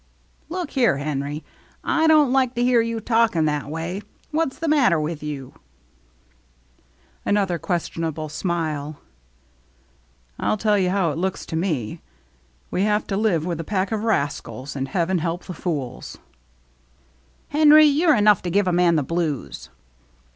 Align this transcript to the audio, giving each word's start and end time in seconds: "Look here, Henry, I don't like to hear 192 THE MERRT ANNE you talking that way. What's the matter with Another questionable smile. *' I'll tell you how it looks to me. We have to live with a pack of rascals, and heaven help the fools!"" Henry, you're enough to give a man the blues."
"Look 0.49 0.71
here, 0.71 0.97
Henry, 0.97 1.43
I 1.83 2.07
don't 2.07 2.33
like 2.33 2.55
to 2.55 2.63
hear 2.63 2.79
192 2.79 3.01
THE 3.05 3.11
MERRT 3.11 3.21
ANNE 3.21 3.21
you 3.21 3.21
talking 3.21 3.45
that 3.45 3.71
way. 3.71 4.01
What's 4.31 4.57
the 4.57 4.67
matter 4.67 4.99
with 4.99 5.23
Another 7.23 7.59
questionable 7.59 8.27
smile. 8.27 8.99
*' 9.67 10.39
I'll 10.39 10.57
tell 10.57 10.79
you 10.79 10.89
how 10.89 11.11
it 11.11 11.19
looks 11.19 11.45
to 11.45 11.55
me. 11.55 12.01
We 12.71 12.81
have 12.81 13.05
to 13.05 13.15
live 13.15 13.45
with 13.45 13.59
a 13.59 13.63
pack 13.63 13.91
of 13.91 14.03
rascals, 14.03 14.75
and 14.75 14.87
heaven 14.87 15.19
help 15.19 15.43
the 15.45 15.53
fools!"" 15.53 16.17
Henry, 17.49 17.85
you're 17.85 18.15
enough 18.15 18.41
to 18.41 18.49
give 18.49 18.67
a 18.67 18.73
man 18.73 18.95
the 18.95 19.03
blues." 19.03 19.69